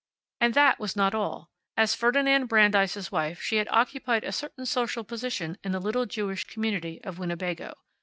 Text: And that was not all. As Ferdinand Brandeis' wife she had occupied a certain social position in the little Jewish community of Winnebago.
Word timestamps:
And 0.39 0.55
that 0.55 0.79
was 0.79 0.95
not 0.95 1.13
all. 1.13 1.51
As 1.77 1.93
Ferdinand 1.93 2.47
Brandeis' 2.47 3.11
wife 3.11 3.39
she 3.39 3.57
had 3.57 3.67
occupied 3.69 4.23
a 4.23 4.31
certain 4.31 4.65
social 4.65 5.03
position 5.03 5.59
in 5.63 5.73
the 5.73 5.79
little 5.79 6.07
Jewish 6.07 6.43
community 6.43 6.99
of 7.03 7.19
Winnebago. 7.19 7.75